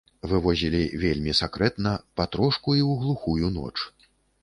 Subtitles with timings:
[0.29, 3.77] Вывозілі вельмі сакрэтна, патрошку і ў глухую ноч.